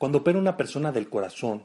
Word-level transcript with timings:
Cuando 0.00 0.20
opera 0.20 0.38
una 0.38 0.56
persona 0.56 0.92
del 0.92 1.10
corazón 1.10 1.62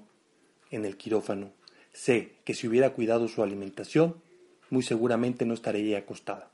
en 0.69 0.83
el 0.83 0.97
quirófano, 0.97 1.53
sé 1.93 2.33
que 2.43 2.53
si 2.53 2.67
hubiera 2.67 2.89
cuidado 2.89 3.29
su 3.29 3.41
alimentación, 3.41 4.21
muy 4.69 4.83
seguramente 4.83 5.45
no 5.45 5.53
estaría 5.53 5.99
acostada. 5.99 6.51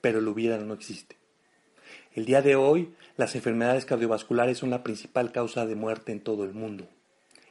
Pero 0.00 0.20
lo 0.20 0.32
hubiera 0.32 0.58
no 0.58 0.74
existe. 0.74 1.14
El 2.14 2.24
día 2.24 2.42
de 2.42 2.56
hoy, 2.56 2.92
las 3.16 3.36
enfermedades 3.36 3.84
cardiovasculares 3.84 4.58
son 4.58 4.70
la 4.70 4.82
principal 4.82 5.30
causa 5.30 5.66
de 5.66 5.76
muerte 5.76 6.10
en 6.10 6.18
todo 6.20 6.42
el 6.42 6.52
mundo, 6.52 6.88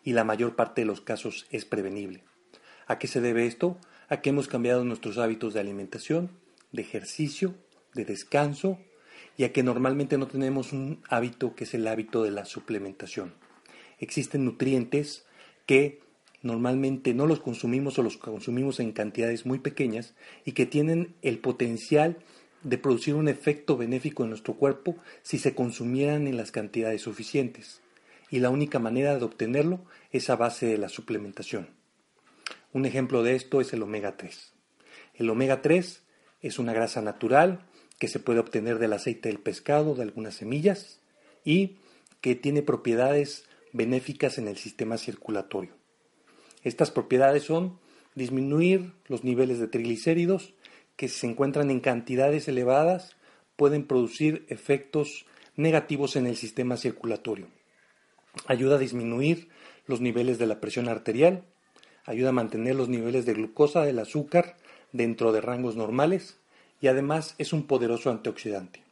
y 0.03 0.11
la 0.11 0.25
mayor 0.25 0.57
parte 0.57 0.81
de 0.81 0.88
los 0.88 0.99
casos 0.99 1.47
es 1.52 1.63
prevenible. 1.63 2.25
¿A 2.85 2.99
qué 2.99 3.07
se 3.07 3.21
debe 3.21 3.45
esto? 3.45 3.77
A 4.09 4.19
que 4.19 4.31
hemos 4.31 4.49
cambiado 4.49 4.83
nuestros 4.83 5.17
hábitos 5.19 5.53
de 5.53 5.61
alimentación, 5.61 6.31
de 6.73 6.81
ejercicio, 6.81 7.55
de 7.93 8.03
descanso, 8.03 8.77
y 9.39 9.45
a 9.45 9.53
que 9.53 9.63
normalmente 9.63 10.17
no 10.17 10.27
tenemos 10.27 10.73
un 10.73 11.02
hábito 11.07 11.55
que 11.55 11.63
es 11.63 11.73
el 11.73 11.88
hábito 11.88 12.23
de 12.23 12.31
la 12.31 12.43
suplementación. 12.43 13.35
Existen 13.97 14.43
nutrientes 14.43 15.25
que 15.66 16.02
normalmente 16.41 17.13
no 17.13 17.25
los 17.25 17.39
consumimos 17.39 17.97
o 17.97 18.03
los 18.03 18.17
consumimos 18.17 18.81
en 18.81 18.91
cantidades 18.91 19.45
muy 19.45 19.59
pequeñas 19.59 20.13
y 20.44 20.52
que 20.52 20.66
tienen 20.66 21.16
el 21.22 21.39
potencial 21.39 22.17
de 22.63 22.78
producir 22.78 23.16
un 23.16 23.30
efecto 23.30 23.78
benéfico 23.78 24.23
en 24.23 24.31
nuestro 24.31 24.55
cuerpo 24.55 24.97
si 25.22 25.39
se 25.39 25.56
consumieran 25.56 26.28
en 26.28 26.35
las 26.35 26.52
cantidades 26.52 27.03
suficientes. 27.03 27.80
Y 28.30 28.39
la 28.39 28.50
única 28.50 28.78
manera 28.80 29.17
de 29.17 29.23
obtenerlo 29.23 29.80
es 30.11 30.30
a 30.30 30.35
base 30.35 30.66
de 30.66 30.78
la 30.78 30.89
suplementación. 30.89 31.69
Un 32.73 32.85
ejemplo 32.85 33.23
de 33.23 33.35
esto 33.35 33.61
es 33.61 33.72
el 33.72 33.83
omega 33.83 34.17
3. 34.17 34.53
El 35.13 35.30
omega 35.30 35.61
3 35.61 36.03
es 36.41 36.59
una 36.59 36.73
grasa 36.73 37.02
natural 37.02 37.69
que 38.00 38.08
se 38.08 38.19
puede 38.19 38.39
obtener 38.39 38.80
del 38.80 38.94
aceite 38.94 39.30
del 39.30 39.39
pescado, 39.39 39.94
de 39.94 40.03
algunas 40.03 40.36
semillas 40.36 41.00
y 41.44 41.78
que 42.22 42.33
tiene 42.36 42.64
propiedades 42.64 43.45
benéficas 43.73 44.38
en 44.38 44.47
el 44.47 44.58
sistema 44.58 44.97
circulatorio. 44.97 45.73
Estas 46.64 46.91
propiedades 46.91 47.44
son 47.44 47.78
disminuir 48.16 48.94
los 49.08 49.23
niveles 49.23 49.59
de 49.59 49.67
triglicéridos 49.67 50.53
que 50.95 51.08
si 51.08 51.19
se 51.19 51.28
encuentran 51.28 51.69
en 51.69 51.80
cantidades 51.80 52.47
elevadas 52.47 53.16
pueden 53.56 53.86
producir 53.86 54.45
efectos 54.50 55.25
negativos 55.56 56.16
en 56.16 56.25
el 56.25 56.36
sistema 56.36 56.78
circulatorio. 56.78 57.47
Ayuda 58.47 58.75
a 58.75 58.80
disminuir 58.80 59.50
los 59.86 60.02
niveles 60.02 60.39
de 60.39 60.47
la 60.47 60.61
presión 60.61 60.88
arterial, 60.88 61.45
ayuda 62.06 62.30
a 62.30 62.34
mantener 62.34 62.75
los 62.75 62.89
niveles 62.89 63.25
de 63.25 63.34
glucosa 63.34 63.84
del 63.84 64.00
azúcar 64.00 64.58
dentro 64.91 65.31
de 65.31 65.41
rangos 65.41 65.75
normales 65.75 66.38
y 66.81 66.88
además 66.88 67.35
es 67.38 67.53
un 67.53 67.67
poderoso 67.67 68.09
antioxidante. 68.09 68.83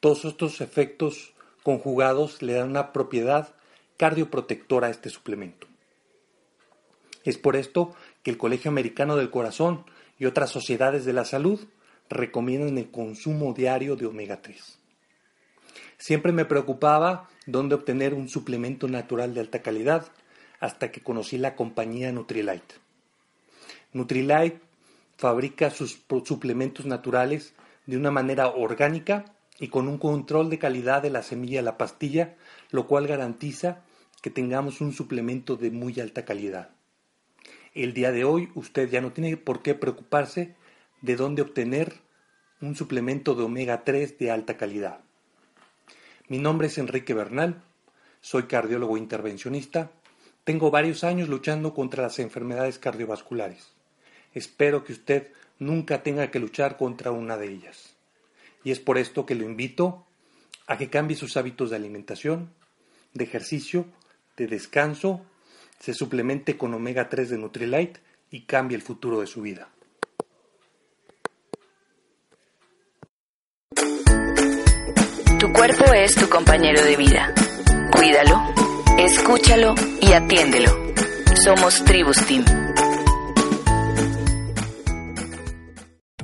Todos 0.00 0.24
estos 0.24 0.60
efectos 0.60 1.34
conjugados 1.62 2.42
le 2.42 2.54
dan 2.54 2.70
una 2.70 2.92
propiedad 2.92 3.54
cardioprotectora 3.96 4.88
a 4.88 4.90
este 4.90 5.10
suplemento. 5.10 5.66
Es 7.24 7.38
por 7.38 7.56
esto 7.56 7.94
que 8.22 8.30
el 8.30 8.38
Colegio 8.38 8.70
Americano 8.70 9.16
del 9.16 9.30
Corazón 9.30 9.84
y 10.18 10.26
otras 10.26 10.50
sociedades 10.50 11.04
de 11.04 11.12
la 11.12 11.24
salud 11.24 11.60
recomiendan 12.08 12.78
el 12.78 12.90
consumo 12.90 13.54
diario 13.54 13.96
de 13.96 14.06
omega 14.06 14.42
3. 14.42 14.78
Siempre 15.98 16.32
me 16.32 16.44
preocupaba 16.44 17.28
dónde 17.46 17.76
obtener 17.76 18.12
un 18.12 18.28
suplemento 18.28 18.88
natural 18.88 19.34
de 19.34 19.40
alta 19.40 19.62
calidad 19.62 20.10
hasta 20.58 20.90
que 20.90 21.00
conocí 21.00 21.38
la 21.38 21.54
compañía 21.54 22.10
Nutrilite. 22.12 22.74
Nutrilite 23.92 24.60
fabrica 25.22 25.70
sus 25.70 26.02
suplementos 26.24 26.84
naturales 26.84 27.54
de 27.86 27.96
una 27.96 28.10
manera 28.10 28.48
orgánica 28.48 29.36
y 29.60 29.68
con 29.68 29.86
un 29.86 29.96
control 29.98 30.50
de 30.50 30.58
calidad 30.58 31.00
de 31.00 31.10
la 31.10 31.22
semilla 31.22 31.60
a 31.60 31.62
la 31.62 31.78
pastilla, 31.78 32.34
lo 32.72 32.88
cual 32.88 33.06
garantiza 33.06 33.84
que 34.20 34.30
tengamos 34.30 34.80
un 34.80 34.92
suplemento 34.92 35.54
de 35.54 35.70
muy 35.70 36.00
alta 36.00 36.24
calidad. 36.24 36.70
El 37.72 37.94
día 37.94 38.10
de 38.10 38.24
hoy 38.24 38.50
usted 38.56 38.90
ya 38.90 39.00
no 39.00 39.12
tiene 39.12 39.36
por 39.36 39.62
qué 39.62 39.76
preocuparse 39.76 40.56
de 41.02 41.14
dónde 41.14 41.42
obtener 41.42 42.00
un 42.60 42.74
suplemento 42.74 43.36
de 43.36 43.44
omega 43.44 43.84
3 43.84 44.18
de 44.18 44.32
alta 44.32 44.56
calidad. 44.56 45.02
Mi 46.26 46.38
nombre 46.38 46.66
es 46.66 46.78
Enrique 46.78 47.14
Bernal, 47.14 47.62
soy 48.20 48.42
cardiólogo 48.48 48.96
intervencionista 48.96 49.92
tengo 50.44 50.72
varios 50.72 51.04
años 51.04 51.28
luchando 51.28 51.72
contra 51.72 52.02
las 52.02 52.18
enfermedades 52.18 52.80
cardiovasculares. 52.80 53.72
Espero 54.34 54.84
que 54.84 54.92
usted 54.92 55.28
nunca 55.58 56.02
tenga 56.02 56.30
que 56.30 56.38
luchar 56.38 56.76
contra 56.76 57.10
una 57.10 57.36
de 57.36 57.48
ellas. 57.48 57.94
Y 58.64 58.70
es 58.70 58.80
por 58.80 58.98
esto 58.98 59.26
que 59.26 59.34
lo 59.34 59.44
invito 59.44 60.06
a 60.66 60.78
que 60.78 60.90
cambie 60.90 61.16
sus 61.16 61.36
hábitos 61.36 61.70
de 61.70 61.76
alimentación, 61.76 62.50
de 63.14 63.24
ejercicio, 63.24 63.86
de 64.36 64.46
descanso, 64.46 65.20
se 65.78 65.94
suplemente 65.94 66.56
con 66.56 66.72
omega 66.74 67.08
3 67.08 67.30
de 67.30 67.38
Nutrilite 67.38 68.00
y 68.30 68.42
cambie 68.42 68.76
el 68.76 68.82
futuro 68.82 69.20
de 69.20 69.26
su 69.26 69.42
vida. 69.42 69.68
Tu 75.38 75.52
cuerpo 75.52 75.92
es 75.92 76.14
tu 76.14 76.28
compañero 76.28 76.82
de 76.84 76.96
vida. 76.96 77.34
Cuídalo 77.90 78.62
Escúchalo 78.98 79.74
y 80.00 80.12
atiéndelo. 80.12 80.70
Somos 81.44 81.82
Tribus 81.84 82.16
Team. 82.26 82.71